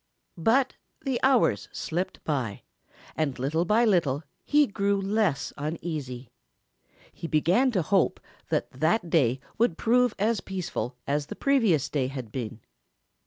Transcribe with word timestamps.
But 0.39 0.77
the 1.05 1.19
hours 1.21 1.69
slipped 1.71 2.21
away, 2.27 2.63
and 3.15 3.37
little 3.37 3.65
by 3.65 3.85
little 3.85 4.23
he 4.43 4.65
grew 4.65 4.99
less 4.99 5.53
uneasy. 5.59 6.31
He 7.13 7.27
began 7.27 7.69
to 7.69 7.83
hope 7.83 8.19
that 8.49 8.71
that 8.71 9.11
day 9.11 9.39
would 9.59 9.77
prove 9.77 10.15
as 10.17 10.41
peaceful 10.41 10.95
as 11.05 11.27
the 11.27 11.35
previous 11.35 11.87
day 11.87 12.07
had 12.07 12.31
been. 12.31 12.61